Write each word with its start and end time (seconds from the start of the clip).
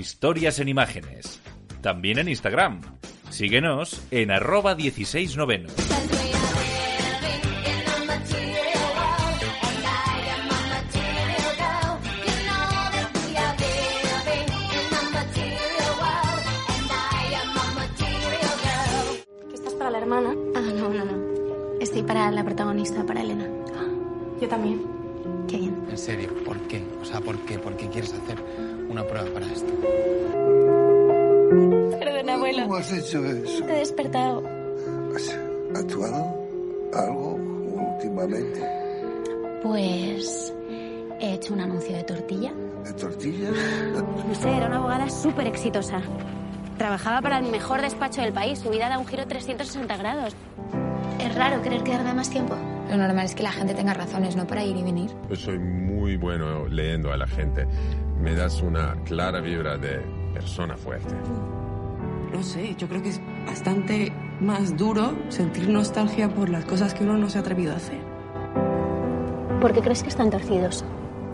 Historias 0.00 0.58
en 0.60 0.68
imágenes. 0.68 1.38
También 1.82 2.18
en 2.18 2.30
Instagram. 2.30 2.80
Síguenos 3.28 4.00
en 4.10 4.30
arroba 4.30 4.74
16noveno. 4.74 5.68
¿Que 19.48 19.54
estás 19.54 19.74
para 19.74 19.90
la 19.90 19.98
hermana? 19.98 20.34
Ah, 20.54 20.60
no, 20.60 20.88
no, 20.88 21.04
no. 21.04 21.78
Estoy 21.78 22.02
para 22.04 22.30
la 22.30 22.42
protagonista, 22.42 23.04
para 23.04 23.20
Elena. 23.20 23.46
Yo 24.40 24.48
también. 24.48 24.99
En 25.90 25.98
serio, 25.98 26.30
¿por 26.44 26.56
qué? 26.68 26.80
O 27.02 27.04
sea, 27.04 27.20
¿por 27.20 27.36
qué? 27.40 27.58
¿Por 27.58 27.76
qué 27.76 27.88
quieres 27.88 28.14
hacer 28.14 28.38
una 28.88 29.04
prueba 29.04 29.28
para 29.34 29.46
esto? 29.46 29.72
Perdona, 31.98 32.34
abuelo. 32.34 32.62
¿Cómo 32.62 32.76
has 32.76 32.92
hecho 32.92 33.24
eso? 33.24 33.64
Te 33.64 33.72
he 33.72 33.78
despertado. 33.78 34.44
¿Has 35.16 35.36
actuado 35.74 36.48
algo 36.94 37.34
últimamente? 37.94 38.60
Pues 39.64 40.54
he 41.18 41.34
hecho 41.34 41.54
un 41.54 41.60
anuncio 41.60 41.96
de 41.96 42.04
tortilla. 42.04 42.52
¿De 42.84 42.92
tortillas? 42.92 43.52
No 44.28 44.34
sé, 44.36 44.48
era 44.48 44.68
una 44.68 44.76
abogada 44.76 45.10
súper 45.10 45.48
exitosa. 45.48 46.00
Trabajaba 46.78 47.20
para 47.20 47.38
el 47.38 47.50
mejor 47.50 47.82
despacho 47.82 48.22
del 48.22 48.32
país. 48.32 48.60
Su 48.60 48.70
vida 48.70 48.88
da 48.88 48.98
un 48.98 49.06
giro 49.08 49.26
360 49.26 49.96
grados. 49.96 50.36
Es 51.18 51.34
raro 51.34 51.60
querer 51.62 51.82
quedarme 51.82 52.14
más 52.14 52.30
tiempo. 52.30 52.54
Lo 52.90 52.96
normal 52.96 53.24
es 53.24 53.36
que 53.36 53.44
la 53.44 53.52
gente 53.52 53.72
tenga 53.72 53.94
razones, 53.94 54.34
¿no? 54.34 54.48
Para 54.48 54.64
ir 54.64 54.76
y 54.76 54.82
venir. 54.82 55.10
Yo 55.28 55.36
soy 55.36 55.60
muy 55.60 56.16
bueno 56.16 56.66
leyendo 56.66 57.12
a 57.12 57.16
la 57.16 57.28
gente. 57.28 57.64
Me 58.20 58.34
das 58.34 58.62
una 58.62 58.96
clara 59.04 59.40
vibra 59.40 59.78
de 59.78 60.00
persona 60.34 60.76
fuerte. 60.76 61.14
No 62.32 62.42
sé, 62.42 62.74
yo 62.76 62.88
creo 62.88 63.00
que 63.00 63.10
es 63.10 63.20
bastante 63.46 64.12
más 64.40 64.76
duro 64.76 65.14
sentir 65.28 65.68
nostalgia 65.68 66.28
por 66.28 66.48
las 66.48 66.64
cosas 66.64 66.92
que 66.92 67.04
uno 67.04 67.16
no 67.16 67.30
se 67.30 67.38
ha 67.38 67.42
atrevido 67.42 67.72
a 67.72 67.76
hacer. 67.76 68.00
¿Por 69.60 69.72
qué 69.72 69.82
crees 69.82 70.02
que 70.02 70.08
están 70.08 70.30
torcidos? 70.30 70.84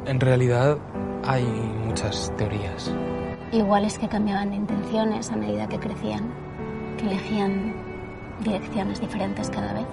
En 0.04 0.20
realidad 0.20 0.76
hay 1.24 1.44
muchas 1.44 2.32
teorías. 2.36 2.92
Igual 3.52 3.86
es 3.86 3.98
que 3.98 4.08
cambiaban 4.08 4.50
de 4.50 4.56
intenciones 4.56 5.30
a 5.30 5.36
medida 5.36 5.68
que 5.68 5.78
crecían, 5.78 6.28
que 6.98 7.06
elegían 7.06 7.74
direcciones 8.44 9.00
diferentes 9.00 9.48
cada 9.48 9.72
vez. 9.72 9.86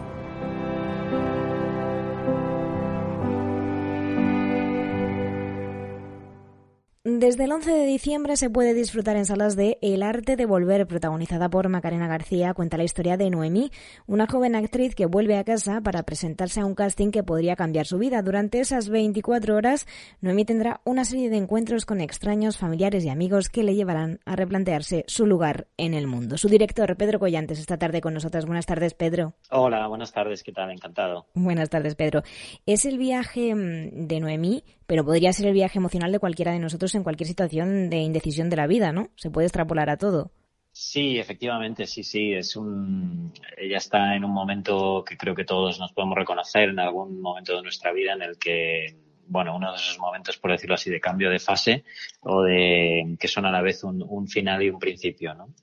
Desde 7.24 7.46
el 7.46 7.54
11 7.54 7.72
de 7.72 7.86
diciembre 7.86 8.36
se 8.36 8.50
puede 8.50 8.74
disfrutar 8.74 9.16
en 9.16 9.26
salas 9.26 9.56
de 9.56 9.78
El 9.82 10.04
arte 10.04 10.36
de 10.36 10.46
volver, 10.46 10.86
protagonizada 10.86 11.48
por 11.48 11.70
Macarena 11.70 12.06
García, 12.06 12.54
cuenta 12.54 12.76
la 12.76 12.84
historia 12.84 13.16
de 13.16 13.30
Noemí, 13.30 13.72
una 14.08 14.28
joven 14.28 14.58
actriz 14.58 14.94
que 14.94 15.06
vuelve 15.06 15.38
a 15.38 15.46
casa 15.46 15.80
para 15.80 16.04
presentarse 16.04 16.60
a 16.60 16.66
un 16.66 16.76
casting 16.76 17.12
que 17.12 17.24
podría 17.24 17.56
cambiar 17.56 17.86
su 17.86 17.98
vida. 17.98 18.22
Durante 18.24 18.60
esas 18.60 18.90
24 18.90 19.56
horas, 19.56 19.88
Noemí 20.20 20.44
tendrá 20.44 20.82
una 20.84 21.06
serie 21.06 21.30
de 21.30 21.38
encuentros 21.38 21.86
con 21.86 22.02
extraños, 22.02 22.58
familiares 22.58 23.06
y 23.06 23.10
amigos 23.10 23.48
que 23.48 23.64
le 23.64 23.76
llevarán 23.76 24.20
a 24.26 24.36
replantearse 24.36 25.06
su 25.08 25.26
lugar 25.26 25.68
en 25.78 25.94
el 25.94 26.08
mundo. 26.08 26.38
Su 26.38 26.50
director, 26.50 26.98
Pedro 26.98 27.20
Collantes, 27.20 27.58
esta 27.58 27.78
tarde 27.78 28.02
con 28.02 28.14
nosotras. 28.14 28.46
Buenas 28.46 28.66
tardes, 28.66 28.96
Pedro. 28.96 29.34
Hola, 29.50 29.88
buenas 29.88 30.12
tardes, 30.12 30.44
¿qué 30.44 30.52
tal? 30.52 30.72
Encantado. 30.72 31.28
Buenas 31.36 31.70
tardes, 31.70 31.96
Pedro. 31.96 32.22
Es 32.66 32.84
el 32.84 32.98
viaje 32.98 33.56
mm, 33.56 34.08
de 34.08 34.20
Noemí, 34.20 34.66
pero 34.86 35.06
podría 35.06 35.34
ser 35.34 35.48
el 35.48 35.54
viaje 35.54 35.80
emocional 35.80 36.12
de 36.12 36.20
cualquiera 36.20 36.52
de 36.52 36.60
nosotros 36.60 36.94
en 36.96 37.04
cualquier 37.04 37.28
situación 37.28 37.90
de 37.90 37.98
indecisión 37.98 38.50
de 38.50 38.56
la 38.56 38.68
vida, 38.68 38.92
¿no? 38.92 39.10
Se 39.16 39.30
puede 39.30 39.48
extrapolar 39.48 39.90
a 39.90 39.98
todo. 39.98 40.32
Sí, 40.72 41.20
efectivamente, 41.20 41.86
sí, 41.86 42.04
sí. 42.04 42.34
Es 42.34 42.56
un, 42.56 43.32
ella 43.58 43.78
está 43.78 44.16
en 44.16 44.26
un 44.26 44.32
momento 44.32 45.04
que 45.08 45.16
creo 45.16 45.36
que 45.36 45.46
todos 45.46 45.80
nos 45.80 45.94
podemos 45.94 46.18
reconocer 46.18 46.70
en 46.70 46.80
algún 46.80 47.22
momento 47.22 47.56
de 47.56 47.62
nuestra 47.62 47.94
vida 47.94 48.14
en 48.14 48.24
el 48.24 48.40
que, 48.40 48.98
bueno, 49.28 49.56
uno 49.56 49.72
de 49.72 49.78
esos 49.78 50.00
momentos, 50.00 50.38
por 50.38 50.52
decirlo 50.52 50.74
así, 50.74 50.90
de 50.90 51.00
cambio 51.00 51.30
de 51.30 51.40
fase 51.40 51.84
o 52.22 52.42
de 52.42 53.16
que 53.20 53.28
son 53.28 53.46
a 53.46 53.52
la 53.52 53.62
vez 53.62 53.84
un, 53.84 54.04
un 54.08 54.28
final 54.28 54.64
y 54.64 54.70
un 54.72 54.80
principio, 54.80 55.36
¿no? 55.36 55.54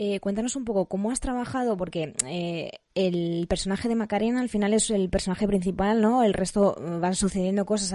Eh, 0.00 0.20
cuéntanos 0.20 0.54
un 0.54 0.64
poco 0.64 0.86
cómo 0.86 1.10
has 1.10 1.18
trabajado, 1.18 1.76
porque 1.76 2.14
eh, 2.24 2.70
el 2.94 3.48
personaje 3.48 3.88
de 3.88 3.96
Macarena 3.96 4.40
al 4.40 4.48
final 4.48 4.72
es 4.72 4.90
el 4.90 5.10
personaje 5.10 5.48
principal, 5.48 6.00
¿no? 6.00 6.22
El 6.22 6.34
resto 6.34 6.76
eh, 6.78 6.98
van 7.00 7.16
sucediendo 7.16 7.66
cosas 7.66 7.92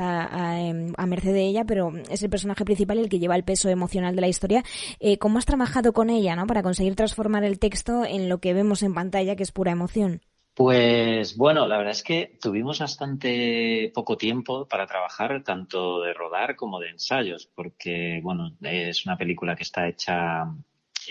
em, 0.58 0.92
a 0.98 1.06
merced 1.06 1.32
de 1.32 1.46
ella, 1.46 1.64
pero 1.64 1.94
es 2.10 2.22
el 2.22 2.30
personaje 2.30 2.66
principal 2.66 3.00
el 3.00 3.08
que 3.08 3.20
lleva 3.20 3.38
el 3.38 3.46
peso 3.46 3.70
emocional 3.70 4.16
de 4.16 4.22
la 4.22 4.28
historia. 4.28 4.66
Eh, 5.00 5.18
¿Cómo 5.18 5.38
has 5.38 5.46
trabajado 5.46 5.94
con 5.94 6.10
ella, 6.10 6.36
¿no? 6.36 6.46
Para 6.46 6.62
conseguir 6.62 6.94
transformar 6.98 7.46
el 7.46 7.58
texto 7.58 8.04
en 8.04 8.28
lo 8.28 8.40
que 8.40 8.54
vemos 8.54 8.84
en 8.84 8.94
pantalla, 8.94 9.38
que 9.38 9.44
es 9.44 9.54
pura 9.54 9.72
emoción. 9.72 10.20
Pues 10.56 11.38
bueno, 11.38 11.70
la 11.70 11.78
verdad 11.78 11.94
es 11.94 12.04
que 12.04 12.38
tuvimos 12.42 12.80
bastante 12.80 13.94
poco 13.96 14.18
tiempo 14.18 14.68
para 14.68 14.88
trabajar, 14.88 15.42
tanto 15.42 16.02
de 16.02 16.14
rodar 16.14 16.58
como 16.58 16.82
de 16.82 16.90
ensayos, 16.90 17.50
porque 17.56 18.20
bueno, 18.22 18.52
es 18.62 19.06
una 19.06 19.18
película 19.18 19.56
que 19.56 19.64
está 19.64 19.88
hecha 19.88 20.54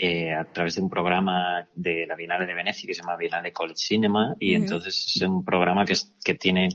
eh, 0.00 0.32
a 0.34 0.44
través 0.44 0.76
de 0.76 0.82
un 0.82 0.90
programa 0.90 1.68
de 1.74 2.06
la 2.06 2.16
Bienal 2.16 2.46
de 2.46 2.54
Venecia 2.54 2.86
que 2.86 2.94
se 2.94 3.02
llama 3.02 3.16
Bienal 3.16 3.52
College 3.52 3.78
Cinema 3.78 4.34
y 4.38 4.54
uh 4.54 4.58
-huh. 4.58 4.62
entonces 4.62 5.12
es 5.16 5.22
un 5.22 5.44
programa 5.44 5.84
que, 5.84 5.94
es, 5.94 6.12
que 6.24 6.34
tiene 6.34 6.68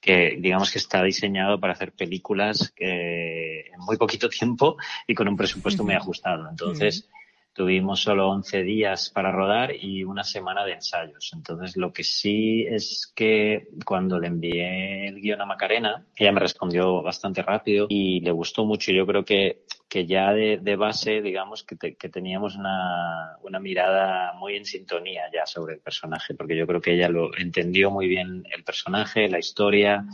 que 0.00 0.36
digamos 0.38 0.70
que 0.70 0.78
está 0.78 1.02
diseñado 1.02 1.58
para 1.58 1.72
hacer 1.72 1.92
películas 1.92 2.72
eh, 2.78 3.66
en 3.72 3.80
muy 3.80 3.96
poquito 3.96 4.28
tiempo 4.28 4.76
y 5.06 5.14
con 5.14 5.28
un 5.28 5.36
presupuesto 5.36 5.82
uh 5.82 5.84
-huh. 5.84 5.88
muy 5.88 5.96
ajustado. 5.96 6.48
Entonces 6.48 7.00
uh 7.00 7.06
-huh. 7.06 7.25
Tuvimos 7.56 8.00
solo 8.00 8.28
11 8.28 8.62
días 8.62 9.10
para 9.10 9.32
rodar 9.32 9.72
y 9.74 10.04
una 10.04 10.22
semana 10.22 10.64
de 10.64 10.74
ensayos. 10.74 11.30
Entonces 11.34 11.76
lo 11.76 11.92
que 11.92 12.04
sí 12.04 12.66
es 12.68 13.12
que 13.14 13.68
cuando 13.84 14.18
le 14.18 14.28
envié 14.28 15.08
el 15.08 15.20
guion 15.20 15.40
a 15.40 15.46
Macarena, 15.46 16.04
ella 16.14 16.32
me 16.32 16.40
respondió 16.40 17.02
bastante 17.02 17.42
rápido 17.42 17.86
y 17.88 18.20
le 18.20 18.30
gustó 18.30 18.64
mucho. 18.64 18.92
Yo 18.92 19.06
creo 19.06 19.24
que 19.24 19.64
que 19.88 20.04
ya 20.04 20.32
de, 20.32 20.76
base, 20.76 21.22
digamos, 21.22 21.62
que, 21.62 21.94
que 21.96 22.08
teníamos 22.08 22.56
una, 22.56 23.36
una, 23.42 23.60
mirada 23.60 24.32
muy 24.34 24.56
en 24.56 24.64
sintonía 24.64 25.22
ya 25.32 25.46
sobre 25.46 25.74
el 25.74 25.80
personaje, 25.80 26.34
porque 26.34 26.56
yo 26.56 26.66
creo 26.66 26.80
que 26.80 26.94
ella 26.94 27.08
lo 27.08 27.36
entendió 27.38 27.90
muy 27.90 28.08
bien 28.08 28.44
el 28.52 28.64
personaje, 28.64 29.28
la 29.28 29.38
historia 29.38 30.04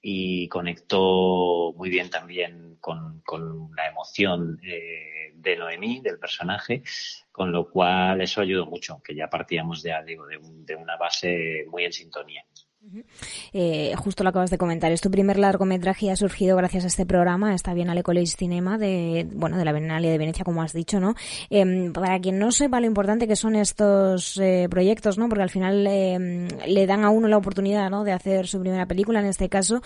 y 0.00 0.48
conectó 0.48 1.74
muy 1.76 1.90
bien 1.90 2.08
también 2.08 2.67
con, 2.80 3.20
con 3.20 3.70
la 3.76 3.88
emoción 3.88 4.58
eh, 4.62 5.32
de 5.34 5.56
Noemí, 5.56 6.00
del 6.00 6.18
personaje, 6.18 6.82
con 7.30 7.52
lo 7.52 7.68
cual 7.70 8.20
eso 8.20 8.40
ayudó 8.40 8.66
mucho, 8.66 9.00
que 9.02 9.14
ya 9.14 9.28
partíamos 9.28 9.82
de, 9.82 9.94
digo, 10.06 10.26
de, 10.26 10.36
un, 10.36 10.64
de 10.64 10.74
una 10.74 10.96
base 10.96 11.64
muy 11.68 11.84
en 11.84 11.92
sintonía. 11.92 12.44
Eh, 13.52 13.94
justo 13.96 14.24
lo 14.24 14.30
acabas 14.30 14.50
de 14.50 14.58
comentar, 14.58 14.92
es 14.92 15.00
tu 15.00 15.10
primer 15.10 15.38
largometraje 15.38 16.10
ha 16.10 16.16
surgido 16.16 16.56
gracias 16.56 16.84
a 16.84 16.86
este 16.88 17.06
programa, 17.06 17.54
esta 17.54 17.74
Bienale 17.74 18.02
College 18.02 18.34
Cinema 18.36 18.78
de, 18.78 19.26
bueno, 19.32 19.56
de 19.58 19.64
la 19.64 19.72
Bienale 19.72 20.08
de 20.10 20.18
Venecia, 20.18 20.44
como 20.44 20.62
has 20.62 20.72
dicho, 20.72 21.00
¿no? 21.00 21.14
Eh, 21.50 21.90
para 21.92 22.18
quien 22.20 22.38
no 22.38 22.50
sepa 22.52 22.80
lo 22.80 22.86
importante 22.86 23.26
que 23.26 23.36
son 23.36 23.56
estos 23.56 24.38
eh, 24.38 24.68
proyectos, 24.70 25.18
¿no? 25.18 25.28
Porque 25.28 25.42
al 25.42 25.50
final 25.50 25.84
le 25.84 26.86
dan 26.86 27.04
a 27.04 27.10
uno 27.10 27.28
la 27.28 27.36
oportunidad, 27.36 27.90
¿no? 27.90 28.04
De 28.04 28.12
hacer 28.12 28.46
su 28.46 28.60
primera 28.60 28.86
película, 28.86 29.20
en 29.20 29.26
este 29.26 29.48
caso. 29.48 29.82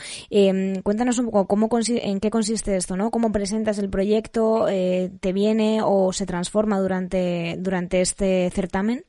cuéntanos 0.83 1.19
un 1.19 1.27
poco 1.27 1.47
cómo 1.47 1.69
en 1.73 2.21
qué 2.21 2.31
consiste 2.31 2.77
esto, 2.77 2.97
¿no? 2.97 3.11
¿Cómo 3.11 3.33
presentas 3.33 3.79
el 3.79 3.89
proyecto? 3.89 4.67
¿Te 4.67 5.33
viene 5.33 5.81
o 5.83 6.13
se 6.13 6.27
transforma 6.27 6.81
durante, 6.81 7.57
durante 7.59 8.01
este 8.01 8.51
certamen? 8.51 9.05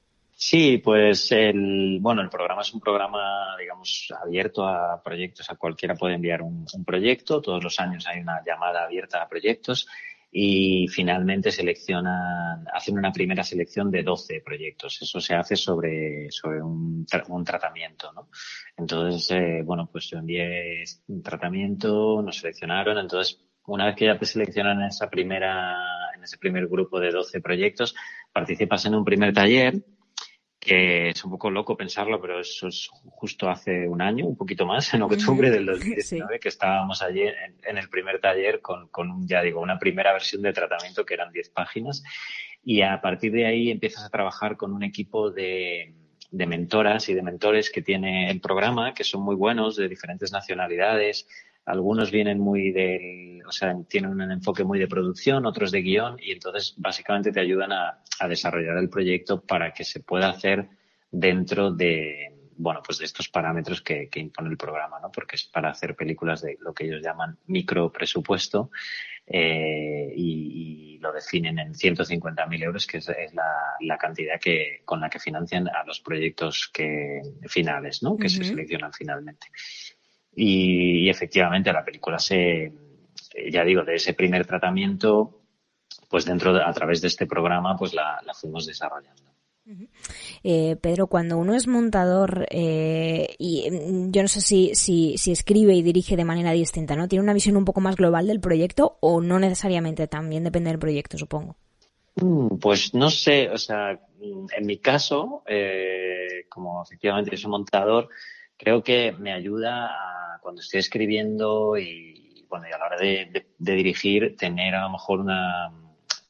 Sí, 0.46 0.78
pues 0.80 1.32
el, 1.32 2.00
bueno, 2.02 2.22
el 2.22 2.30
programa 2.30 2.64
es 2.64 2.74
un 2.74 2.82
programa, 2.82 3.56
digamos, 3.58 4.14
abierto 4.22 4.68
a 4.68 5.02
proyectos. 5.02 5.50
A 5.50 5.56
cualquiera 5.56 5.96
puede 5.96 6.16
enviar 6.16 6.42
un, 6.42 6.66
proyecto. 6.86 7.42
Todos 7.42 7.64
los 7.64 7.80
años 7.80 8.06
hay 8.08 8.20
una 8.20 8.44
llamada 8.46 8.84
abierta 8.84 9.22
a 9.22 9.30
proyectos 9.30 9.88
y 10.30 10.86
finalmente 10.90 11.50
seleccionan, 11.50 12.66
hacen 12.74 12.98
una 12.98 13.14
primera 13.14 13.42
selección 13.42 13.90
de 13.90 14.04
12 14.04 14.42
proyectos. 14.42 15.02
Eso 15.02 15.22
se 15.22 15.34
hace 15.34 15.56
sobre, 15.56 16.30
sobre 16.30 16.62
un, 16.62 17.06
un 17.30 17.46
tratamiento, 17.46 18.12
¿no? 18.12 18.28
Entonces, 18.76 19.32
eh, 19.32 19.62
bueno, 19.64 19.88
pues 19.90 20.10
yo 20.10 20.18
envié 20.18 20.84
un 21.08 21.24
tratamiento, 21.24 22.22
nos 22.22 22.40
seleccionaron. 22.40 22.98
Entonces, 22.98 23.40
una 23.66 23.86
vez 23.86 23.96
que 23.96 24.08
ya 24.08 24.20
te 24.20 24.26
seleccionan 24.26 24.82
en 24.82 24.88
esa 24.88 25.10
primera, 25.10 25.74
en 26.14 26.22
ese 26.22 26.38
primer 26.38 26.68
grupo 26.68 27.00
de 27.00 27.12
12 27.12 27.40
proyectos, 27.40 27.96
participas 28.34 28.86
en 28.88 28.96
un 28.96 29.06
primer 29.06 29.34
taller 29.34 29.82
que 30.64 31.10
es 31.10 31.26
un 31.26 31.32
poco 31.32 31.52
loco 31.52 31.76
pensarlo, 31.76 32.22
pero 32.22 32.40
eso 32.40 32.70
es 32.70 32.90
justo 32.90 33.50
hace 33.50 33.88
un 33.88 34.02
año, 34.02 34.26
un 34.26 34.38
poquito 34.38 34.66
más, 34.66 34.94
en 34.94 35.02
octubre 35.02 35.50
del 35.50 35.66
2019, 35.66 36.36
sí. 36.36 36.40
que 36.40 36.48
estábamos 36.48 37.02
allí 37.02 37.24
en, 37.24 37.58
en, 37.64 37.78
el 37.78 37.90
primer 37.90 38.22
taller 38.22 38.62
con, 38.62 38.88
con, 38.88 39.28
ya 39.28 39.42
digo, 39.42 39.60
una 39.60 39.78
primera 39.78 40.14
versión 40.14 40.42
de 40.42 40.54
tratamiento 40.54 41.06
que 41.06 41.16
eran 41.16 41.34
10 41.34 41.50
páginas. 41.50 42.02
Y 42.64 42.82
a 42.82 43.02
partir 43.02 43.34
de 43.34 43.46
ahí 43.46 43.72
empiezas 43.72 44.06
a 44.06 44.10
trabajar 44.10 44.56
con 44.56 44.72
un 44.72 44.84
equipo 44.84 45.32
de, 45.32 45.94
de 46.32 46.48
mentoras 46.48 47.10
y 47.10 47.14
de 47.14 47.22
mentores 47.22 47.70
que 47.70 47.82
tiene 47.82 48.32
el 48.32 48.40
programa, 48.40 48.94
que 48.94 49.04
son 49.04 49.22
muy 49.22 49.36
buenos, 49.36 49.76
de 49.76 49.90
diferentes 49.90 50.32
nacionalidades, 50.32 51.28
algunos 51.66 52.12
vienen 52.12 52.40
muy 52.40 52.72
del, 52.72 53.42
o 53.46 53.52
sea, 53.52 53.76
tienen 53.88 54.12
un 54.12 54.32
enfoque 54.32 54.64
muy 54.64 54.80
de 54.80 54.88
producción, 54.88 55.46
otros 55.46 55.72
de 55.72 55.82
guion, 55.82 56.18
y 56.22 56.32
entonces 56.32 56.76
básicamente 56.78 57.32
te 57.32 57.40
ayudan 57.40 57.72
a, 57.72 58.00
desarrollar 58.28 58.78
el 58.78 58.90
proyecto 58.90 59.42
para 59.42 59.74
que 59.74 59.84
se 59.84 60.00
pueda 60.00 60.30
hacer 60.30 60.70
dentro 61.12 61.72
de, 61.72 62.34
bueno, 62.56 62.82
pues 62.86 63.00
de 63.00 63.06
estos 63.06 63.28
parámetros 63.28 63.82
que, 63.82 64.10
impone 64.16 64.50
el 64.50 64.58
programa, 64.58 64.98
¿no? 65.02 65.12
Porque 65.12 65.36
es 65.36 65.44
para 65.44 65.70
hacer 65.70 65.94
películas 65.96 66.42
de 66.42 66.58
lo 66.62 66.74
que 66.74 66.86
ellos 66.86 67.02
llaman 67.02 67.38
micro 67.48 67.92
presupuesto 67.92 68.72
eh, 69.28 70.14
y, 70.16 71.00
lo 71.00 71.12
definen 71.12 71.60
en 71.60 71.74
150.000 71.74 72.64
euros, 72.64 72.88
que 72.88 73.00
es, 73.00 73.12
la, 73.34 73.98
cantidad 73.98 74.40
que 74.40 74.84
con 74.86 75.02
la 75.02 75.10
que 75.10 75.20
financian 75.20 75.68
a 75.68 75.84
los 75.86 76.00
proyectos 76.00 76.70
que 76.74 77.22
finales, 77.48 78.02
¿no? 78.04 78.16
Que 78.16 78.30
se 78.30 78.42
seleccionan 78.42 78.94
finalmente. 78.94 79.48
Y, 80.36 81.10
efectivamente 81.10 81.72
la 81.72 81.86
película 81.86 82.18
se, 82.18 82.72
ya 83.52 83.64
digo, 83.64 83.84
de 83.84 83.96
ese 83.96 84.14
primer 84.14 84.46
tratamiento, 84.46 85.42
pues 86.10 86.26
dentro, 86.26 86.56
a 86.56 86.74
través 86.74 87.02
de 87.02 87.08
este 87.08 87.26
programa, 87.26 87.76
pues 87.78 87.94
la, 87.94 88.20
fuimos 88.34 88.66
desarrollando. 88.66 89.22
Eh, 90.44 90.76
Pedro, 90.82 91.08
cuando 91.08 91.38
uno 91.38 91.54
es 91.54 91.68
montador 91.68 92.46
eh, 92.50 93.34
y 93.38 93.72
mm, 93.72 94.12
yo 94.12 94.22
no 94.22 94.28
sé 94.28 94.42
si, 94.42 94.76
si, 94.76 95.18
si, 95.18 95.32
escribe 95.32 95.74
y 95.74 95.82
dirige 95.82 96.18
de 96.18 96.26
manera 96.26 96.52
distinta, 96.52 96.98
¿no? 96.98 97.08
¿Tiene 97.08 97.24
una 97.24 97.34
visión 97.34 97.56
un 97.56 97.64
poco 97.64 97.80
más 97.80 97.96
global 97.96 98.28
del 98.28 98.42
proyecto 98.42 98.98
o 99.00 99.22
no 99.22 99.40
necesariamente? 99.40 100.08
También 100.08 100.44
depende 100.44 100.70
del 100.70 100.80
proyecto, 100.80 101.18
supongo. 101.18 101.56
Mm, 102.16 102.58
pues 102.58 102.94
no 102.94 103.10
sé, 103.10 103.50
o 103.50 103.58
sea, 103.58 104.00
en 104.22 104.66
mi 104.66 104.78
caso, 104.78 105.44
eh, 105.48 106.46
como 106.50 106.84
efectivamente 106.84 107.38
soy 107.38 107.50
montador, 107.50 108.10
creo 108.58 108.84
que 108.84 109.14
me 109.14 109.34
ayuda 109.34 109.88
a 109.88 110.13
cuando 110.44 110.62
estoy 110.62 110.82
escribiendo 110.82 111.78
y, 111.78 112.46
bueno, 112.50 112.68
y 112.70 112.72
a 112.72 112.78
la 112.78 112.86
hora 112.86 112.98
de, 112.98 113.48
dirigir, 113.58 114.36
tener 114.38 114.76
a 114.76 114.84
lo 114.84 114.92
mejor 114.92 115.22
una, 115.22 115.72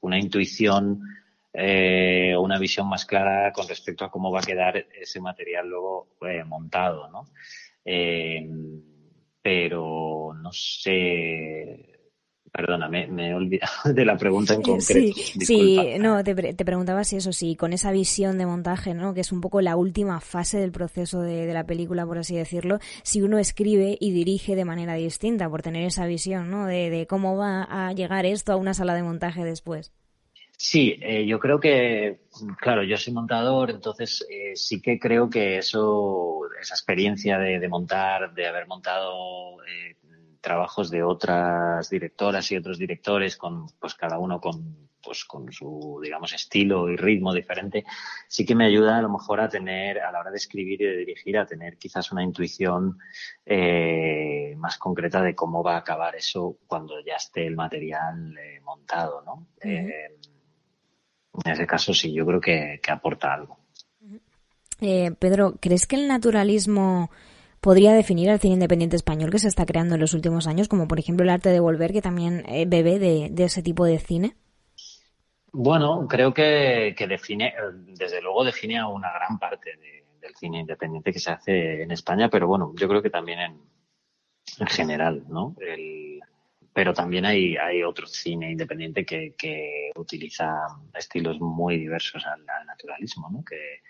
una 0.01 0.19
intuición 0.19 1.01
eh, 1.55 2.35
una 2.35 2.57
visión 2.57 2.89
más 2.89 3.05
clara 3.05 3.53
con 3.53 3.67
respecto 3.67 4.03
a 4.03 4.09
cómo 4.09 4.31
va 4.31 4.39
a 4.39 4.43
quedar 4.43 4.87
ese 4.99 5.21
material 5.21 5.67
luego 5.67 6.15
eh, 6.27 6.43
montado, 6.43 7.07
¿no? 7.09 7.27
Eh, 7.85 8.49
pero 9.39 10.33
no 10.33 10.51
sé, 10.51 11.92
Perdona, 12.53 12.87
me, 12.87 13.29
he 13.29 13.33
olvidado 13.33 13.91
de 13.95 14.05
la 14.05 14.15
pregunta 14.15 14.53
en 14.53 14.59
eh, 14.59 14.63
concreto. 14.63 15.19
Sí, 15.39 15.97
no, 15.99 16.23
te, 16.23 16.35
te, 16.35 16.65
preguntaba 16.65 17.03
si 17.03 17.15
eso, 17.15 17.33
sí, 17.33 17.55
con 17.55 17.73
esa 17.73 17.91
visión 17.91 18.37
de 18.37 18.45
montaje, 18.45 18.93
¿no? 18.93 19.15
Que 19.15 19.21
es 19.21 19.31
un 19.31 19.41
poco 19.41 19.59
la 19.59 19.75
última 19.75 20.19
fase 20.19 20.59
del 20.59 20.71
proceso 20.71 21.21
de, 21.21 21.51
la 21.51 21.65
película, 21.65 22.05
por 22.05 22.19
así 22.19 22.35
decirlo, 22.35 22.77
si 23.01 23.23
uno 23.23 23.39
escribe 23.39 23.97
y 23.99 24.11
dirige 24.11 24.55
de 24.55 24.65
manera 24.65 24.93
distinta, 24.93 25.49
por 25.49 25.63
tener 25.63 25.83
esa 25.83 26.05
visión, 26.05 26.51
¿no? 26.51 26.67
De, 26.67 27.07
cómo 27.09 27.35
va 27.35 27.63
a 27.63 27.91
llegar 27.93 28.27
esto 28.27 28.53
a 28.53 28.55
una 28.55 28.75
sala 28.75 28.93
de 28.93 29.01
montaje 29.01 29.43
después. 29.43 29.91
Sí, 30.55 30.95
eh, 31.01 31.25
yo 31.25 31.39
creo 31.39 31.59
que, 31.59 32.19
claro, 32.59 32.83
yo 32.83 32.97
soy 32.97 33.13
montador, 33.13 33.71
entonces 33.71 34.27
eh, 34.29 34.55
sí 34.55 34.79
que 34.79 34.99
creo 34.99 35.27
que 35.27 35.57
eso, 35.57 36.41
esa 36.61 36.75
experiencia 36.75 37.39
de, 37.39 37.67
montar, 37.67 38.31
de 38.35 38.45
haber 38.45 38.67
montado 38.67 39.57
trabajos 40.43 40.91
de 40.91 41.01
otras 41.03 41.89
directoras 41.89 42.51
y 42.51 42.57
otros 42.57 42.77
directores 42.77 43.37
con 43.37 43.65
pues 43.79 43.95
cada 43.95 44.19
uno 44.19 44.41
con 44.41 44.89
pues 45.01 45.23
con 45.23 45.49
su 45.53 46.01
digamos 46.03 46.33
estilo 46.33 46.89
y 46.89 46.97
ritmo 46.97 47.33
diferente 47.33 47.85
sí 48.27 48.45
que 48.45 48.53
me 48.53 48.65
ayuda 48.65 48.97
a 48.97 49.01
lo 49.01 49.07
mejor 49.07 49.39
a 49.39 49.47
tener 49.47 49.99
a 49.99 50.11
la 50.11 50.19
hora 50.19 50.31
de 50.31 50.37
escribir 50.37 50.81
y 50.81 50.85
de 50.85 50.97
dirigir 50.97 51.37
a 51.37 51.45
tener 51.45 51.77
quizás 51.77 52.11
una 52.11 52.23
intuición 52.23 52.99
eh, 53.45 54.53
más 54.57 54.77
concreta 54.77 55.21
de 55.21 55.33
cómo 55.33 55.63
va 55.63 55.75
a 55.75 55.79
acabar 55.79 56.13
eso 56.17 56.57
cuando 56.67 56.99
ya 56.99 57.15
esté 57.15 57.47
el 57.47 57.55
material 57.55 58.37
eh, 58.37 58.59
montado 58.65 59.21
no 59.21 59.47
eh, 59.61 60.17
en 61.45 61.51
ese 61.51 61.65
caso 61.65 61.93
sí 61.93 62.11
yo 62.13 62.25
creo 62.25 62.41
que, 62.41 62.79
que 62.83 62.91
aporta 62.91 63.33
algo. 63.33 63.57
Pedro 65.17 65.55
crees 65.61 65.87
que 65.87 65.95
el 65.95 66.09
naturalismo 66.09 67.09
podría 67.63 67.93
definir 67.93 68.29
al 68.29 68.41
cine 68.41 68.55
independiente 68.55 68.97
español 68.97 69.31
que 69.31 69.39
se 69.39 69.47
está 69.47 69.65
creando 69.65 69.95
en 69.95 70.01
los 70.01 70.13
últimos 70.13 70.47
años, 70.47 70.67
como 70.67 70.87
por 70.87 70.99
ejemplo 70.99 71.23
el 71.23 71.29
arte 71.29 71.49
de 71.49 71.61
volver, 71.61 71.93
que 71.93 72.01
también 72.01 72.43
eh, 72.47 72.65
bebe 72.67 72.99
de, 72.99 73.31
ese 73.37 73.63
tipo 73.63 73.85
de 73.85 73.99
cine? 73.99 74.35
Bueno, 75.53 76.05
creo 76.09 76.33
que, 76.33 76.93
define, 77.07 77.53
desde 77.87 78.21
luego 78.21 78.43
define 78.43 78.79
a 78.79 78.87
una 78.87 79.13
gran 79.13 79.39
parte 79.39 79.71
del 80.19 80.35
cine 80.35 80.59
independiente 80.59 81.13
que 81.13 81.19
se 81.19 81.31
hace 81.31 81.83
en 81.83 81.91
España, 81.91 82.29
pero 82.29 82.47
bueno, 82.47 82.73
yo 82.75 82.87
creo 82.89 83.01
que 83.01 83.09
también 83.09 83.39
en, 83.39 84.67
general, 84.67 85.23
¿no? 85.29 85.55
pero 86.73 86.93
también 86.93 87.25
hay, 87.25 87.55
hay 87.55 87.83
otro 87.83 88.07
cine 88.07 88.51
independiente 88.51 89.05
que, 89.05 89.91
utiliza 89.95 90.67
estilos 90.93 91.39
muy 91.39 91.77
diversos 91.77 92.25
al, 92.25 92.43
al 92.49 92.65
naturalismo, 92.65 93.29
¿no? 93.31 93.45
Que, 93.45 93.81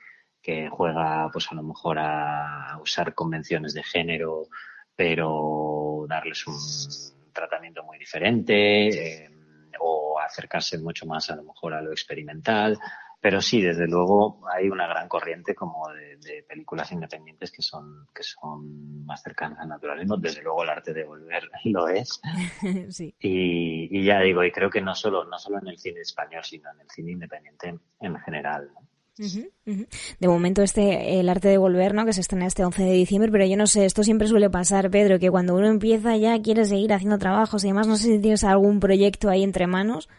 que 0.43 0.69
juega 0.69 1.29
pues 1.31 1.49
a 1.49 1.55
lo 1.55 1.63
mejor 1.63 1.97
a 1.99 2.77
usar 2.81 3.15
convenciones 3.15 3.73
de 3.73 3.81
género, 3.81 4.49
pero 4.93 6.05
darles 6.07 6.45
un 6.45 7.31
tratamiento 7.31 7.81
muy 7.83 7.97
diferente 7.97 8.89
eh, 8.89 9.31
o 9.79 10.19
acercarse 10.19 10.77
mucho 10.77 11.05
más 11.05 11.29
a 11.31 11.37
lo 11.37 11.43
mejor 11.43 11.73
a 11.73 11.81
lo 11.81 11.91
experimental. 11.91 12.77
Pero 13.21 13.41
sí, 13.41 13.61
desde 13.61 13.87
luego 13.87 14.41
hay 14.53 14.67
una 14.67 14.85
gran 14.85 15.07
corriente 15.07 15.55
como 15.55 15.87
de, 15.87 16.43
películas 16.43 16.91
independientes 16.91 17.53
que 17.53 17.61
son, 17.61 18.05
que 18.13 18.21
son 18.21 19.05
más 19.05 19.23
cercanas 19.23 19.59
al 19.59 19.69
naturalismo. 19.69 20.17
Desde 20.17 20.43
luego 20.43 20.63
el 20.63 20.69
arte 20.69 20.93
de 20.93 21.05
volver 21.05 21.49
lo 21.63 21.87
es. 21.87 22.19
sí. 22.89 23.15
y, 23.17 23.97
y, 23.97 24.03
ya 24.03 24.19
digo, 24.19 24.43
y 24.43 24.51
creo 24.51 24.69
que 24.69 24.81
no 24.81 24.93
solo, 24.93 25.23
no 25.23 25.39
solo 25.39 25.59
en 25.59 25.69
el 25.69 25.79
cine 25.79 26.01
español, 26.01 26.43
sino 26.43 26.69
en 26.71 26.81
el 26.81 26.89
cine 26.89 27.13
independiente 27.13 27.79
en 28.01 28.19
general. 28.19 28.69
¿no? 28.73 28.92
De 29.15 30.27
momento 30.27 30.63
este 30.63 31.19
el 31.19 31.29
arte 31.29 31.47
de 31.47 31.57
volver, 31.57 31.93
¿no? 31.93 32.05
Que 32.05 32.13
se 32.13 32.21
estrena 32.21 32.47
este 32.47 32.65
11 32.65 32.83
de 32.83 32.93
diciembre, 32.93 33.31
pero 33.31 33.45
yo 33.45 33.55
no 33.55 33.67
sé, 33.67 33.85
esto 33.85 34.03
siempre 34.03 34.27
suele 34.27 34.49
pasar, 34.49 34.89
Pedro, 34.89 35.19
que 35.19 35.29
cuando 35.29 35.55
uno 35.55 35.67
empieza 35.67 36.17
ya 36.17 36.41
quiere 36.41 36.65
seguir 36.65 36.93
haciendo 36.93 37.19
trabajos 37.19 37.63
y 37.63 37.67
además 37.67 37.87
no 37.87 37.95
sé 37.95 38.03
si 38.03 38.19
tienes 38.19 38.43
algún 38.43 38.79
proyecto 38.79 39.29
ahí 39.29 39.43
entre 39.43 39.67
manos. 39.67 40.09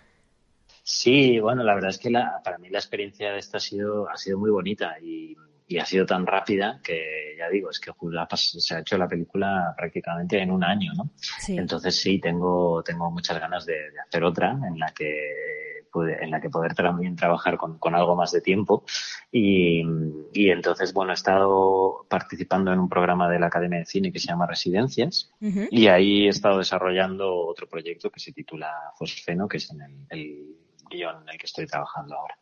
Sí, 0.84 1.40
bueno, 1.40 1.64
la 1.64 1.74
verdad 1.74 1.90
es 1.90 1.98
que 1.98 2.10
la, 2.10 2.40
para 2.44 2.58
mí 2.58 2.68
la 2.68 2.78
experiencia 2.78 3.32
de 3.32 3.38
esta 3.38 3.56
ha 3.56 3.60
sido 3.60 4.08
ha 4.08 4.16
sido 4.16 4.38
muy 4.38 4.50
bonita 4.50 4.96
y, 5.00 5.36
ha 5.80 5.86
sido 5.86 6.06
tan 6.06 6.24
rápida 6.24 6.78
que 6.84 7.34
ya 7.36 7.48
digo, 7.48 7.68
es 7.68 7.80
que 7.80 7.90
se 8.36 8.76
ha 8.76 8.78
hecho 8.78 8.96
la 8.96 9.08
película 9.08 9.74
prácticamente 9.76 10.38
en 10.40 10.52
un 10.52 10.62
año, 10.62 10.92
¿no? 10.94 11.10
Entonces 11.48 11.96
sí, 11.96 12.20
tengo 12.20 12.80
tengo 12.84 13.10
muchas 13.10 13.40
ganas 13.40 13.66
de 13.66 13.74
hacer 14.06 14.22
otra 14.22 14.52
en 14.52 14.78
la 14.78 14.92
que 14.92 15.53
en 16.02 16.30
la 16.30 16.40
que 16.40 16.50
poder 16.50 16.74
también 16.74 17.16
trabajar 17.16 17.56
con, 17.56 17.94
algo 17.94 18.16
más 18.16 18.32
de 18.32 18.40
tiempo. 18.40 18.84
Y, 19.30 19.82
entonces, 20.34 20.92
bueno, 20.92 21.12
he 21.12 21.14
estado 21.14 22.06
participando 22.08 22.72
en 22.72 22.78
un 22.78 22.88
programa 22.88 23.28
de 23.28 23.38
la 23.38 23.46
Academia 23.46 23.78
de 23.78 23.86
Cine 23.86 24.12
que 24.12 24.18
se 24.18 24.28
llama 24.28 24.46
Residencias 24.46 25.30
y 25.40 25.86
ahí 25.86 26.26
he 26.26 26.28
estado 26.28 26.58
desarrollando 26.58 27.34
otro 27.34 27.68
proyecto 27.68 28.10
que 28.10 28.20
se 28.20 28.32
titula 28.32 28.72
Fosfeno, 28.98 29.48
que 29.48 29.58
es 29.58 29.70
en 29.70 30.06
el, 30.10 30.56
guion 30.90 31.22
en 31.22 31.28
el 31.28 31.38
que 31.38 31.46
estoy 31.46 31.66
trabajando 31.66 32.16
ahora. 32.16 32.36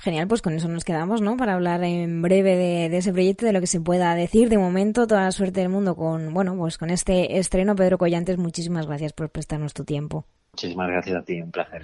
Genial, 0.00 0.28
pues 0.28 0.42
con 0.42 0.52
eso 0.52 0.68
nos 0.68 0.84
quedamos, 0.84 1.22
¿no? 1.22 1.36
Para 1.38 1.54
hablar 1.54 1.82
en 1.82 2.20
breve 2.20 2.56
de, 2.56 2.88
de, 2.90 2.96
ese 2.98 3.10
proyecto, 3.10 3.46
de 3.46 3.52
lo 3.52 3.60
que 3.60 3.66
se 3.66 3.80
pueda 3.80 4.14
decir. 4.14 4.50
De 4.50 4.58
momento, 4.58 5.06
toda 5.06 5.24
la 5.24 5.32
suerte 5.32 5.60
del 5.60 5.70
mundo 5.70 5.96
con, 5.96 6.34
bueno, 6.34 6.54
pues 6.56 6.76
con 6.76 6.90
este 6.90 7.38
estreno. 7.38 7.74
Pedro 7.74 7.96
Collantes, 7.96 8.36
muchísimas 8.36 8.86
gracias 8.86 9.14
por 9.14 9.30
prestarnos 9.30 9.72
tu 9.72 9.84
tiempo. 9.84 10.26
Muchísimas 10.52 10.88
gracias 10.88 11.16
a 11.16 11.22
ti, 11.22 11.40
un 11.40 11.50
placer. 11.50 11.78